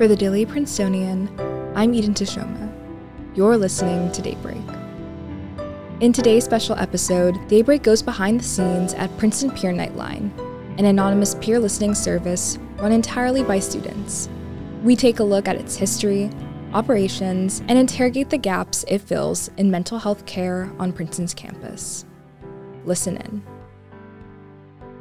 [0.00, 1.28] For the Daily Princetonian,
[1.76, 2.72] I'm Eden Teshome.
[3.34, 4.56] You're listening to Daybreak.
[6.00, 10.30] In today's special episode, Daybreak goes behind the scenes at Princeton Peer Nightline,
[10.78, 14.30] an anonymous peer listening service run entirely by students.
[14.82, 16.30] We take a look at its history,
[16.72, 22.06] operations, and interrogate the gaps it fills in mental health care on Princeton's campus.
[22.86, 23.49] Listen in.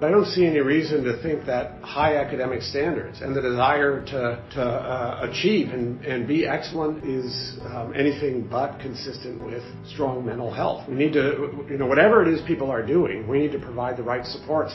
[0.01, 4.41] I don't see any reason to think that high academic standards and the desire to,
[4.55, 10.53] to uh, achieve and, and be excellent is um, anything but consistent with strong mental
[10.53, 10.87] health.
[10.87, 13.97] We need to, you know, whatever it is people are doing, we need to provide
[13.97, 14.73] the right supports.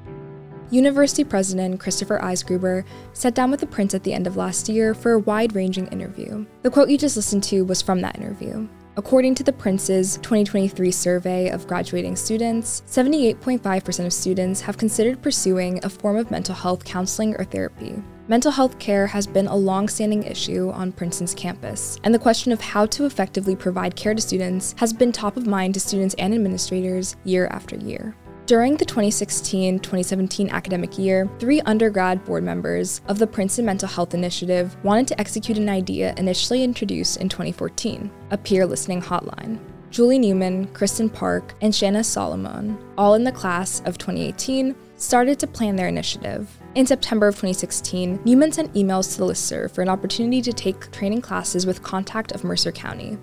[0.70, 2.84] University President Christopher Eisgruber
[3.14, 5.86] sat down with the Prince at the end of last year for a wide ranging
[5.86, 6.44] interview.
[6.62, 8.68] The quote you just listened to was from that interview.
[8.96, 15.80] According to the Prince's 2023 survey of graduating students, 78.5% of students have considered pursuing
[15.82, 18.00] a form of mental health counseling or therapy.
[18.28, 22.52] Mental health care has been a long standing issue on Princeton's campus, and the question
[22.52, 26.14] of how to effectively provide care to students has been top of mind to students
[26.14, 28.14] and administrators year after year.
[28.46, 34.12] During the 2016 2017 academic year, three undergrad board members of the Princeton Mental Health
[34.12, 39.58] Initiative wanted to execute an idea initially introduced in 2014 a peer listening hotline.
[39.90, 45.46] Julie Newman, Kristen Park, and Shanna Solomon, all in the class of 2018, started to
[45.46, 46.50] plan their initiative.
[46.74, 50.90] In September of 2016, Newman sent emails to the listserv for an opportunity to take
[50.92, 53.16] training classes with Contact of Mercer County,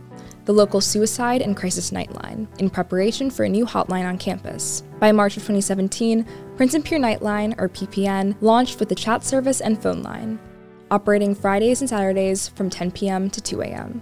[0.45, 4.83] the local suicide and crisis nightline, in preparation for a new hotline on campus.
[5.00, 6.25] By March of 2017,
[6.58, 10.39] Princeton Peer Nightline, or PPN, launched with a chat service and phone line,
[10.89, 13.30] operating Fridays and Saturdays from 10 p.m.
[13.30, 14.02] to 2 a.m.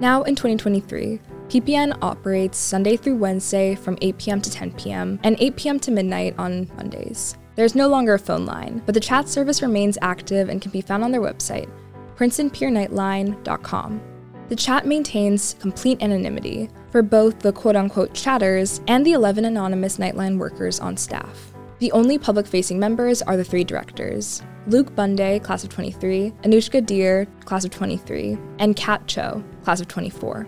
[0.00, 4.40] Now in 2023, PPN operates Sunday through Wednesday from 8 p.m.
[4.40, 5.20] to 10 p.m.
[5.22, 5.80] and 8 p.m.
[5.80, 7.36] to midnight on Mondays.
[7.54, 10.80] There's no longer a phone line, but the chat service remains active and can be
[10.80, 11.70] found on their website,
[12.16, 14.13] princetonpeernightline.com.
[14.48, 19.96] The chat maintains complete anonymity for both the quote unquote chatters and the 11 anonymous
[19.96, 21.54] Nightline workers on staff.
[21.78, 26.84] The only public facing members are the three directors Luke Bunday, class of 23, Anushka
[26.84, 30.46] Deer, class of 23, and Kat Cho, class of 24.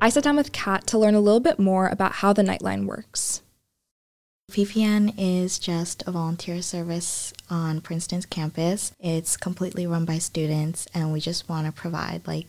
[0.00, 2.86] I sat down with Kat to learn a little bit more about how the Nightline
[2.86, 3.42] works.
[4.50, 8.92] PPN is just a volunteer service on Princeton's campus.
[8.98, 12.46] It's completely run by students, and we just want to provide like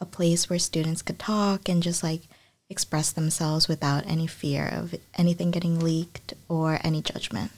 [0.00, 2.22] a place where students could talk and just like
[2.68, 7.50] express themselves without any fear of anything getting leaked or any judgment.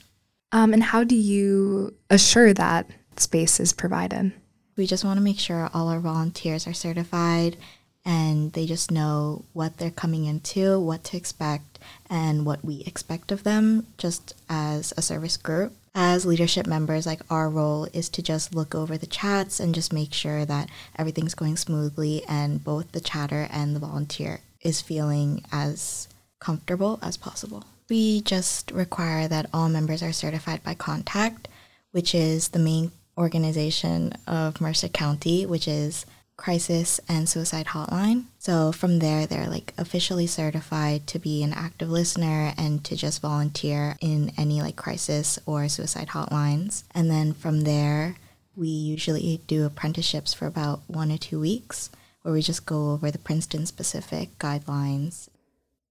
[0.51, 2.87] Um, and how do you assure that
[3.17, 4.33] space is provided?
[4.75, 7.57] We just want to make sure all our volunteers are certified
[8.05, 13.31] and they just know what they're coming into, what to expect, and what we expect
[13.31, 18.21] of them just as a service group as leadership members, like our role is to
[18.21, 22.91] just look over the chats and just make sure that everything's going smoothly and both
[22.91, 26.07] the chatter and the volunteer is feeling as
[26.39, 27.63] comfortable as possible.
[27.89, 31.47] We just require that all members are certified by Contact,
[31.91, 36.05] which is the main organization of Mercer County, which is
[36.43, 38.25] crisis and suicide hotline.
[38.37, 43.21] So from there, they're like officially certified to be an active listener and to just
[43.21, 46.83] volunteer in any like crisis or suicide hotlines.
[46.93, 48.17] And then from there,
[48.57, 51.89] we usually do apprenticeships for about one or two weeks
[52.23, 55.29] where we just go over the Princeton specific guidelines.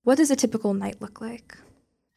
[0.02, 1.56] What does a typical night look like?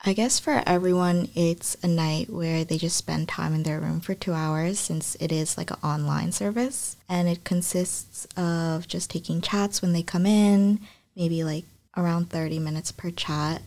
[0.04, 4.02] I guess for everyone, it's a night where they just spend time in their room
[4.02, 6.98] for two hours since it is like an online service.
[7.10, 10.80] And it consists of just taking chats when they come in,
[11.16, 11.66] maybe like
[11.98, 13.64] around 30 minutes per chat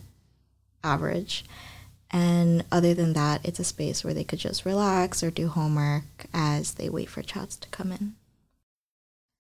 [0.85, 1.45] average.
[2.11, 6.27] And other than that, it's a space where they could just relax or do homework
[6.33, 8.15] as they wait for chats to come in.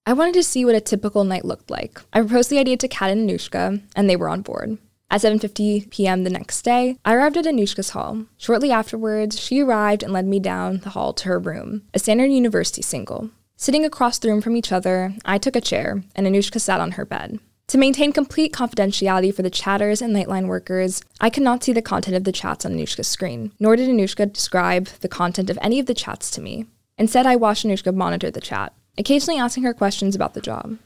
[0.04, 2.00] I wanted to see what a typical night looked like.
[2.12, 4.78] I proposed the idea to Kat and Anushka, and they were on board.
[5.10, 6.24] At 7:50 p.m.
[6.24, 8.26] the next day, I arrived at Anushka's hall.
[8.36, 12.30] Shortly afterwards, she arrived and led me down the hall to her room, a standard
[12.30, 13.30] university single.
[13.56, 16.92] Sitting across the room from each other, I took a chair, and Anushka sat on
[16.92, 17.40] her bed.
[17.68, 21.82] To maintain complete confidentiality for the chatters and Nightline workers, I could not see the
[21.82, 25.80] content of the chats on Anushka's screen, nor did Anushka describe the content of any
[25.80, 26.66] of the chats to me.
[26.98, 30.76] Instead, I watched Anushka monitor the chat, occasionally asking her questions about the job.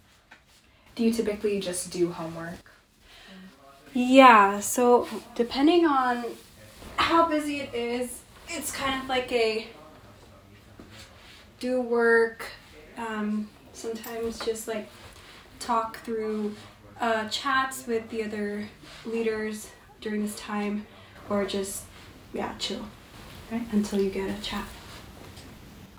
[0.95, 2.72] Do you typically just do homework?
[3.95, 6.25] Yeah, so depending on
[6.97, 9.67] how busy it is, it's kind of like a
[11.61, 12.47] do work,
[12.97, 14.89] um, sometimes just like
[15.61, 16.55] talk through
[17.01, 18.69] uh, chats with the other
[19.05, 19.69] leaders
[20.01, 20.87] during this time,
[21.29, 21.85] or just,
[22.33, 22.85] yeah, chill
[23.51, 23.63] Right.
[23.73, 24.65] until you get a chat.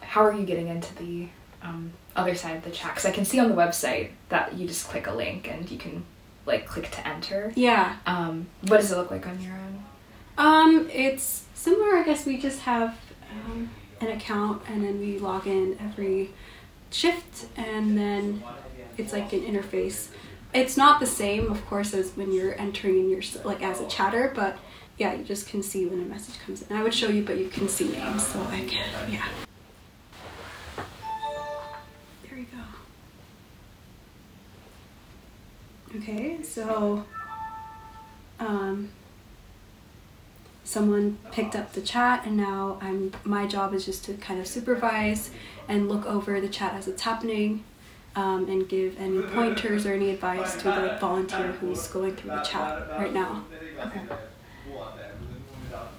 [0.01, 1.27] How are you getting into the
[1.61, 2.91] um, other side of the chat?
[2.91, 5.77] Because I can see on the website that you just click a link and you
[5.77, 6.03] can
[6.45, 7.51] like click to enter.
[7.55, 7.97] Yeah.
[8.05, 9.83] Um, what does it look like on your own?
[10.37, 11.95] Um, it's similar.
[11.97, 12.97] I guess we just have
[13.31, 13.69] um,
[14.01, 16.31] an account and then we log in every
[16.91, 18.43] shift and then
[18.97, 20.09] it's like an interface.
[20.53, 23.87] It's not the same, of course, as when you're entering in your like as a
[23.87, 24.57] chatter, but
[24.97, 26.77] yeah, you just can see when a message comes in.
[26.77, 29.25] I would show you, but you can see names, so I can, yeah.
[35.95, 37.05] Okay, so
[38.39, 38.89] um,
[40.63, 44.47] someone picked up the chat and now I'm my job is just to kind of
[44.47, 45.29] supervise
[45.67, 47.63] and look over the chat as it's happening
[48.15, 52.41] um, and give any pointers or any advice to the volunteer who's going through the
[52.41, 53.43] chat right now.
[53.85, 54.01] Okay.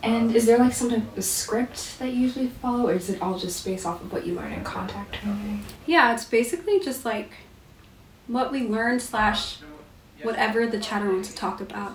[0.02, 3.22] And is there like some type of script that you usually follow, or is it
[3.22, 5.64] all just based off of what you learn in contact training?
[5.86, 7.32] Yeah, it's basically just like
[8.26, 9.58] what we learn slash
[10.24, 11.94] whatever the chatter wants to talk about.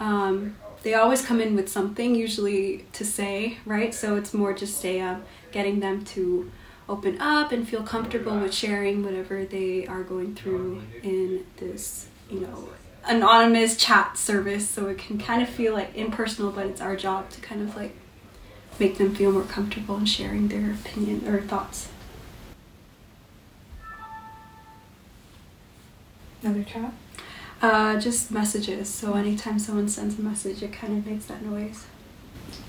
[0.00, 3.94] Um, they always come in with something usually to say, right?
[3.94, 5.16] So it's more just a uh,
[5.52, 6.50] getting them to
[6.88, 12.40] open up and feel comfortable with sharing whatever they are going through in this, you
[12.40, 12.68] know,
[13.04, 14.68] anonymous chat service.
[14.68, 17.76] So it can kind of feel like impersonal, but it's our job to kind of
[17.76, 17.94] like
[18.78, 21.88] make them feel more comfortable in sharing their opinion or thoughts.
[26.42, 26.92] Another chat?
[27.60, 28.88] Uh, just messages.
[28.88, 31.86] So anytime someone sends a message, it kind of makes that noise.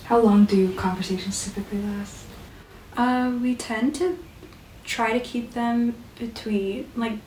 [0.05, 2.25] How long do conversations typically last?
[2.97, 4.17] Uh, we tend to
[4.83, 7.19] try to keep them between like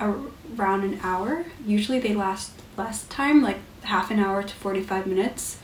[0.00, 1.44] around an hour.
[1.64, 5.58] Usually they last less time, like half an hour to 45 minutes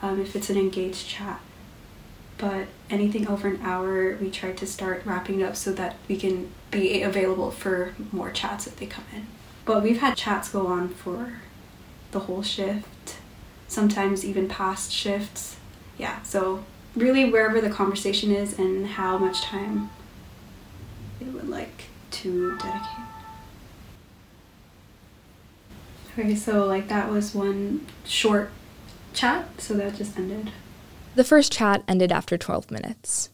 [0.00, 1.40] um, if it's an engaged chat.
[2.38, 6.16] But anything over an hour, we try to start wrapping it up so that we
[6.16, 9.26] can be available for more chats if they come in.
[9.64, 11.40] But we've had chats go on for
[12.10, 13.16] the whole shift,
[13.66, 15.56] sometimes even past shifts.
[15.98, 16.64] Yeah, so
[16.94, 19.90] really wherever the conversation is and how much time
[21.18, 23.04] they would like to dedicate.
[26.12, 28.50] Okay, so like that was one short
[29.12, 30.52] chat, so that just ended.
[31.14, 33.30] The first chat ended after 12 minutes.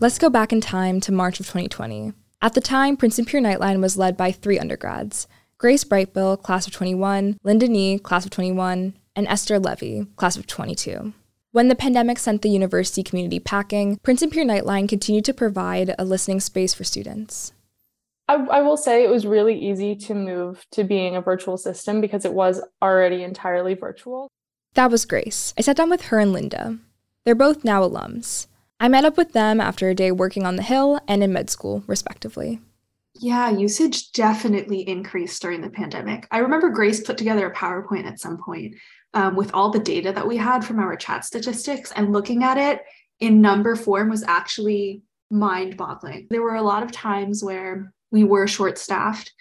[0.00, 2.12] Let's go back in time to March of 2020.
[2.42, 5.28] At the time, Princeton Peer Nightline was led by three undergrads
[5.58, 10.48] Grace Brightbill, class of 21, Linda Nee, class of 21, and Esther Levy, class of
[10.48, 11.12] 22.
[11.52, 16.04] When the pandemic sent the university community packing, Princeton Peer Nightline continued to provide a
[16.04, 17.52] listening space for students.
[18.26, 22.00] I, I, will say it was really easy to move to being a virtual system
[22.00, 24.28] because it was already entirely virtual.
[24.74, 25.54] That was Grace.
[25.56, 26.78] I sat down with her and Linda.
[27.24, 28.46] They're both now alums.
[28.82, 31.48] I met up with them after a day working on the Hill and in med
[31.48, 32.60] school, respectively.
[33.14, 36.26] Yeah, usage definitely increased during the pandemic.
[36.32, 38.74] I remember Grace put together a PowerPoint at some point
[39.14, 42.58] um, with all the data that we had from our chat statistics, and looking at
[42.58, 42.82] it
[43.20, 46.26] in number form was actually mind boggling.
[46.28, 49.32] There were a lot of times where we were short staffed,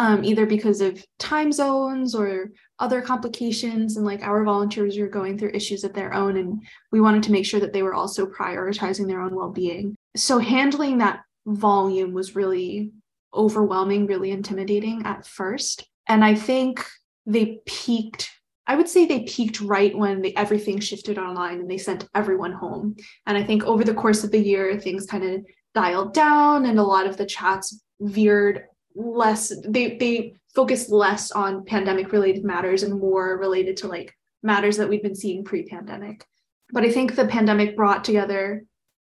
[0.00, 2.50] um, either because of time zones or
[2.80, 3.96] other complications.
[3.96, 7.32] And like our volunteers were going through issues of their own, and we wanted to
[7.32, 9.96] make sure that they were also prioritizing their own well being.
[10.16, 12.92] So handling that volume was really
[13.34, 15.86] overwhelming, really intimidating at first.
[16.06, 16.84] And I think
[17.26, 18.30] they peaked
[18.68, 22.52] I would say they peaked right when they, everything shifted online and they sent everyone
[22.52, 22.96] home.
[23.26, 26.78] And I think over the course of the year, things kind of dialed down and
[26.78, 28.64] a lot of the chats veered
[28.94, 34.76] less, they, they focused less on pandemic related matters and more related to like matters
[34.76, 36.24] that we've been seeing pre pandemic.
[36.70, 38.64] But I think the pandemic brought together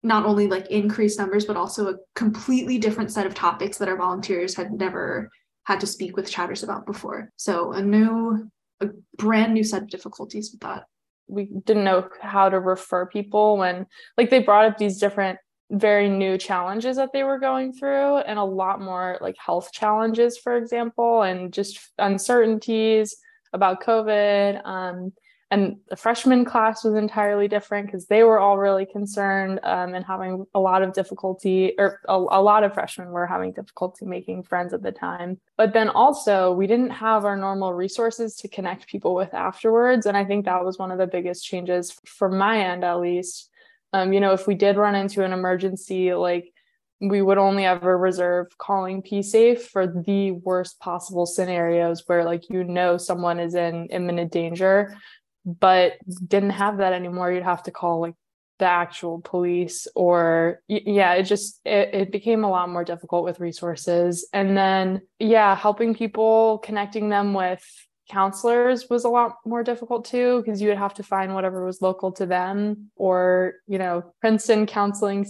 [0.03, 3.97] not only like increased numbers, but also a completely different set of topics that our
[3.97, 5.29] volunteers had never
[5.63, 7.31] had to speak with chatters about before.
[7.37, 8.49] So a new
[8.81, 10.85] a brand new set of difficulties with that.
[11.27, 13.87] We didn't know how to refer people when,
[14.17, 15.39] like, they brought up these different,
[15.71, 20.37] very new challenges that they were going through, and a lot more like health challenges,
[20.37, 23.15] for example, and just uncertainties
[23.53, 24.65] about COVID.
[24.65, 25.13] Um,
[25.51, 30.03] and the freshman class was entirely different because they were all really concerned um, and
[30.03, 34.43] having a lot of difficulty or a, a, lot of freshmen were having difficulty making
[34.43, 38.87] friends at the time but then also we didn't have our normal resources to connect
[38.87, 42.59] people with afterwards and i think that was one of the biggest changes from my
[42.59, 43.49] end at least
[43.95, 46.51] um, you know if we did run into an emergency like
[46.99, 52.49] we would only ever reserve calling P safe for the worst possible scenarios where like
[52.49, 54.97] you know someone is in imminent danger
[55.45, 55.93] but
[56.27, 57.31] didn't have that anymore.
[57.31, 58.15] You'd have to call like
[58.57, 63.39] the actual police or yeah it just it, it became a lot more difficult with
[63.39, 64.27] resources.
[64.33, 67.63] And then yeah helping people connecting them with
[68.09, 71.81] counselors was a lot more difficult too because you would have to find whatever was
[71.81, 75.25] local to them or you know princeton counseling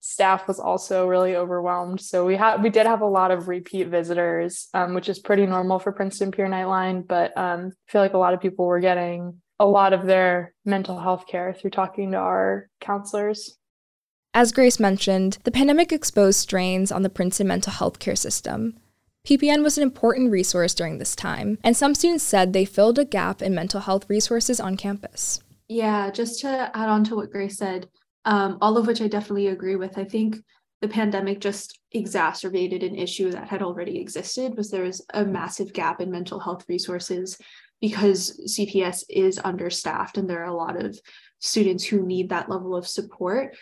[0.00, 3.88] staff was also really overwhelmed so we had we did have a lot of repeat
[3.88, 8.14] visitors um, which is pretty normal for princeton peer nightline but um, i feel like
[8.14, 12.12] a lot of people were getting a lot of their mental health care through talking
[12.12, 13.56] to our counselors.
[14.34, 18.78] As Grace mentioned, the pandemic exposed strains on the Princeton mental health care system.
[19.28, 23.04] PPN was an important resource during this time, and some students said they filled a
[23.04, 25.42] gap in mental health resources on campus.
[25.68, 27.90] Yeah, just to add on to what Grace said,
[28.24, 29.98] um, all of which I definitely agree with.
[29.98, 30.36] I think
[30.80, 35.74] the pandemic just exacerbated an issue that had already existed was there was a massive
[35.74, 37.36] gap in mental health resources
[37.82, 40.98] because CPS is understaffed and there are a lot of
[41.38, 43.54] students who need that level of support.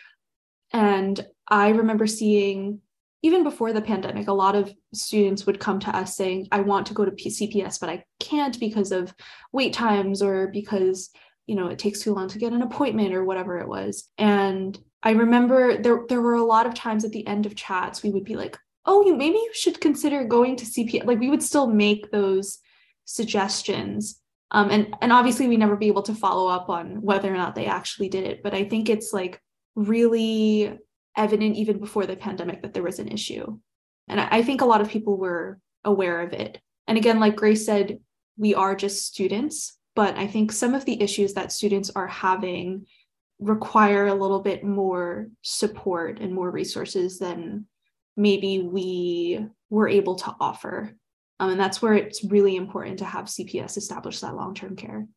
[0.71, 2.79] And I remember seeing,
[3.23, 6.87] even before the pandemic, a lot of students would come to us saying, I want
[6.87, 9.13] to go to CPS, but I can't because of
[9.51, 11.09] wait times or because
[11.45, 14.77] you know it takes too long to get an appointment or whatever it was and
[15.01, 18.09] i remember there there were a lot of times at the end of chats we
[18.09, 21.41] would be like oh you maybe you should consider going to cps like we would
[21.41, 22.59] still make those
[23.07, 24.21] suggestions.
[24.51, 27.55] Um, and and obviously we never be able to follow up on whether or not
[27.55, 28.43] they actually did it.
[28.43, 29.41] But I think it's like
[29.75, 30.77] really
[31.17, 33.57] evident even before the pandemic that there was an issue.
[34.07, 36.61] And I, think a lot of people were aware of it.
[36.87, 37.99] And again, like Grace said,
[38.37, 42.85] we are just students, but I think some of the issues that students are having
[43.39, 47.65] require a little bit more support and more resources than
[48.15, 50.95] maybe we were able to offer
[51.39, 55.07] um, and that's where it's really important to have CPS establish that long term care.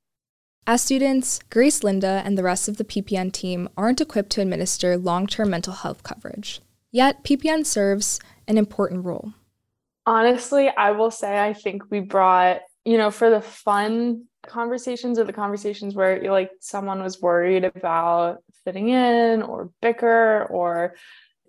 [0.71, 4.97] As students, Grace Linda and the rest of the PPN team aren't equipped to administer
[4.97, 6.61] long term mental health coverage.
[6.93, 9.33] Yet, PPN serves an important role.
[10.07, 15.25] Honestly, I will say I think we brought, you know, for the fun conversations or
[15.25, 20.95] the conversations where like someone was worried about fitting in or bicker or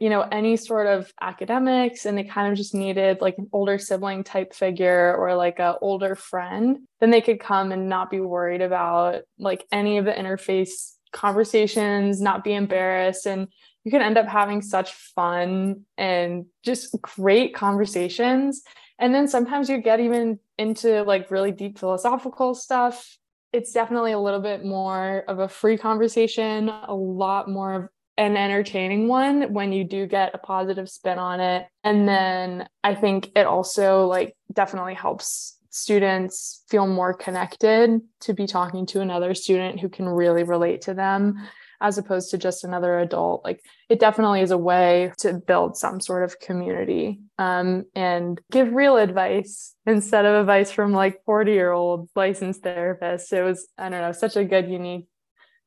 [0.02, 3.78] you know any sort of academics and they kind of just needed like an older
[3.78, 8.20] sibling type figure or like a older friend then they could come and not be
[8.20, 13.48] worried about like any of the interface conversations not be embarrassed and
[13.84, 18.62] you can end up having such fun and just great conversations.
[19.00, 23.18] And then sometimes you get even into like really deep philosophical stuff.
[23.52, 29.08] It's definitely a little bit more of a free conversation a lot more an entertaining
[29.08, 31.66] one when you do get a positive spin on it.
[31.84, 38.46] And then I think it also like definitely helps students feel more connected to be
[38.46, 41.36] talking to another student who can really relate to them
[41.80, 43.44] as opposed to just another adult.
[43.44, 48.74] Like it definitely is a way to build some sort of community um, and give
[48.74, 53.34] real advice instead of advice from like 40 year old licensed therapists.
[53.34, 55.08] It was i don't know such a good unique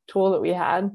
[0.06, 0.90] tool that we had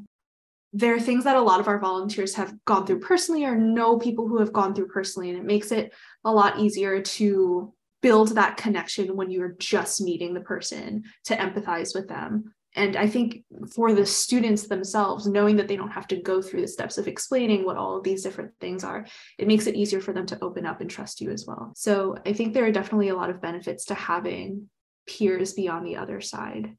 [0.73, 3.97] there are things that a lot of our volunteers have gone through personally or know
[3.97, 5.93] people who have gone through personally and it makes it
[6.25, 11.93] a lot easier to build that connection when you're just meeting the person to empathize
[11.95, 12.53] with them.
[12.75, 16.61] And i think for the students themselves knowing that they don't have to go through
[16.61, 19.07] the steps of explaining what all of these different things are
[19.39, 21.73] it makes it easier for them to open up and trust you as well.
[21.75, 24.69] So i think there are definitely a lot of benefits to having
[25.07, 26.75] peers be on the other side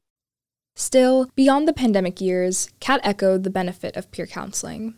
[0.75, 4.95] Still, beyond the pandemic years, Kat echoed the benefit of peer counseling.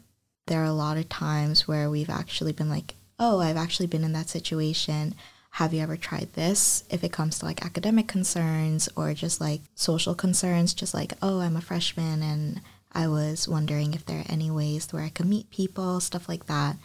[0.48, 4.04] There are a lot of times where we've actually been like, oh, I've actually been
[4.04, 5.16] in that situation.
[5.52, 6.84] Have you ever tried this?
[6.90, 11.40] If it comes to like academic concerns or just like social concerns, just like, oh,
[11.40, 12.62] I'm a freshman and
[12.92, 16.48] I was wondering if there are any ways where I could meet people, stuff like
[16.48, 16.78] that.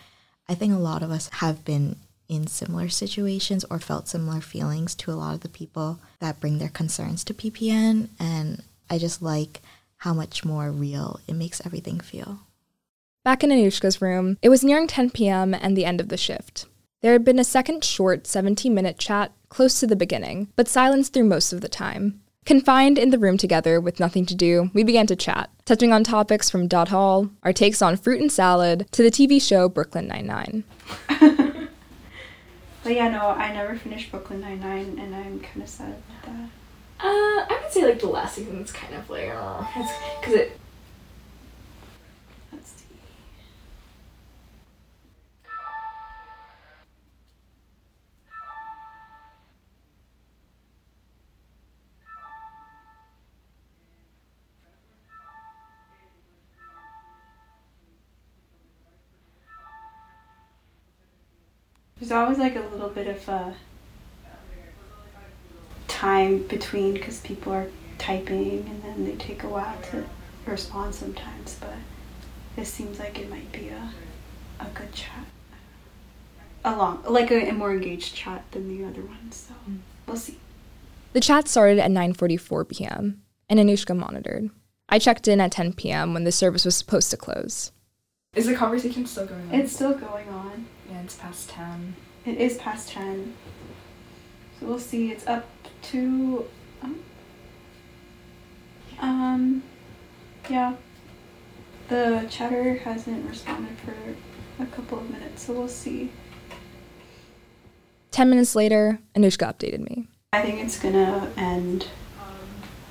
[0.49, 1.97] I think a lot of us have been
[2.29, 6.59] in similar situations or felt similar feelings to a lot of the people that bring
[6.59, 8.09] their concerns to PPN.
[8.19, 9.61] And I just like
[9.99, 12.41] how much more real it makes everything feel.
[13.25, 15.53] Back in Anushka's room, it was nearing 10 p.m.
[15.55, 16.67] and the end of the shift.
[17.01, 21.09] There had been a second short 17 minute chat close to the beginning, but silence
[21.09, 22.21] through most of the time.
[22.45, 26.03] Confined in the room together with nothing to do, we began to chat, touching on
[26.03, 30.09] topics from Dod Hall, our takes on fruit and salad, to the TV show Brooklyn
[30.09, 30.65] Nine-Nine.
[31.09, 36.49] but yeah, no, I never finished Brooklyn Nine-Nine, and I'm kind of sad about that.
[37.01, 39.93] Uh, I would say like the last season is kind of like, uh, oh, it's
[40.21, 40.61] because it.
[61.99, 63.33] There's always like a little bit of a.
[63.33, 63.55] Uh
[65.99, 67.67] time between because people are
[67.99, 70.05] typing and then they take a while to
[70.47, 71.75] respond sometimes, but
[72.55, 73.93] this seems like it might be a,
[74.61, 75.25] a good chat.
[76.65, 79.79] A long, like a, a more engaged chat than the other ones, so mm.
[80.07, 80.39] we'll see.
[81.15, 83.23] The chat started at 9:44 p.m.
[83.49, 84.51] and Anushka monitored.
[84.89, 86.15] I checked in at 10 p.m.
[86.15, 87.73] when the service was supposed to close.
[88.35, 89.55] Is the conversation still going on?
[89.55, 90.67] It's still going on.
[90.91, 91.97] Yeah, it's past 10.
[92.25, 93.35] It is past 10.
[94.59, 95.11] So we'll see.
[95.11, 95.47] It's up
[95.83, 96.45] to
[96.83, 97.01] um,
[99.01, 99.63] um
[100.49, 100.75] yeah.
[101.89, 103.95] The chatter hasn't responded for
[104.63, 106.11] a couple of minutes, so we'll see.
[108.11, 110.07] 10 minutes later, Anushka updated me.
[110.33, 111.87] I think it's gonna end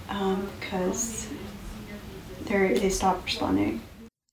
[0.07, 3.81] because um, they stopped responding.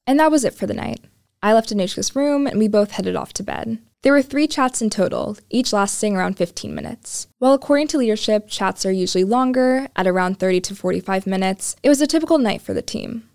[0.07, 1.01] And that was it for the night.
[1.43, 3.79] I left Anushka's room and we both headed off to bed.
[4.05, 7.27] There were three chats in total, each lasting around 15 minutes.
[7.39, 11.89] While according to leadership, chats are usually longer, at around 30 to 45 minutes, it
[11.89, 13.27] was a typical night for the team.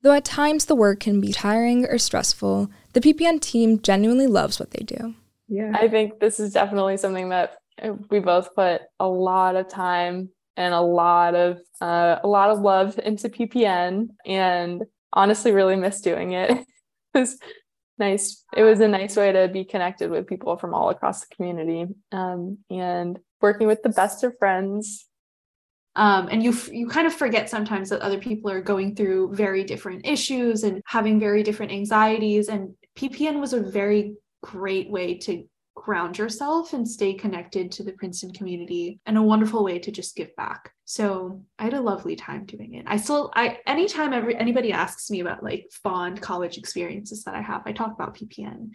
[0.00, 4.58] Though at times the work can be tiring or stressful, the PPN team genuinely loves
[4.58, 5.14] what they do.
[5.46, 5.72] Yeah.
[5.74, 7.58] I think this is definitely something that
[8.08, 12.60] we both put a lot of time and a lot of uh, a lot of
[12.60, 16.50] love into PPN and honestly really miss doing it.
[17.14, 17.38] it was
[17.98, 18.44] nice.
[18.56, 21.86] It was a nice way to be connected with people from all across the community
[22.10, 25.06] um, and working with the best of friends.
[25.94, 29.62] Um, and you you kind of forget sometimes that other people are going through very
[29.62, 32.48] different issues and having very different anxieties.
[32.48, 35.44] And PPN was a very great way to
[35.74, 40.16] ground yourself and stay connected to the Princeton community and a wonderful way to just
[40.16, 40.72] give back.
[40.92, 42.84] So I had a lovely time doing it.
[42.86, 47.40] I still I anytime every anybody asks me about like fond college experiences that I
[47.40, 48.72] have, I talk about PPN.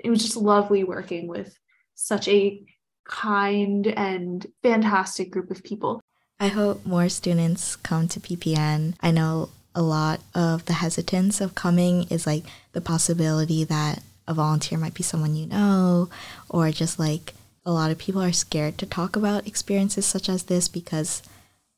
[0.00, 1.56] It was just lovely working with
[1.94, 2.60] such a
[3.04, 6.00] kind and fantastic group of people.
[6.40, 8.96] I hope more students come to PPN.
[9.00, 14.34] I know a lot of the hesitance of coming is like the possibility that a
[14.34, 16.08] volunteer might be someone you know,
[16.48, 17.32] or just like
[17.64, 21.22] a lot of people are scared to talk about experiences such as this because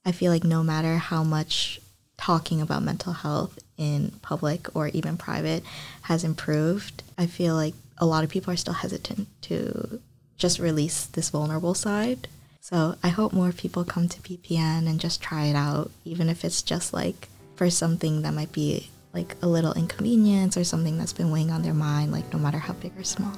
[0.06, 1.80] I feel like no matter how much
[2.16, 5.64] talking about mental health in public or even private
[6.02, 10.00] has improved, I feel like a lot of people are still hesitant to
[10.38, 12.28] just release this vulnerable side.
[12.60, 16.44] So I hope more people come to PPN and just try it out, even if
[16.44, 21.12] it's just like for something that might be like a little inconvenience or something that's
[21.12, 23.36] been weighing on their mind, like no matter how big or small.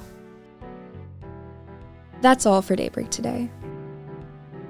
[2.21, 3.49] That's all for Daybreak today.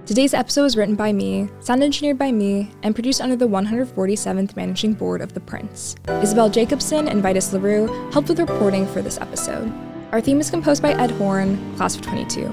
[0.09, 4.55] Today's episode was written by me, sound engineered by me, and produced under the 147th
[4.55, 5.95] Managing Board of The Prince.
[6.23, 9.71] Isabel Jacobson and Vitus Larrieu helped with reporting for this episode.
[10.11, 12.47] Our theme is composed by Ed Horn, class of 22.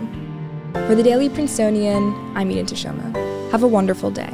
[0.86, 3.50] For the Daily Princetonian, I'm Eden Teshome.
[3.52, 4.28] Have a wonderful day.